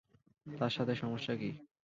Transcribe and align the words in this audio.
তার 0.45 0.71
সাথে 0.71 0.93
সমস্যা 0.95 1.33
কি? 1.35 1.49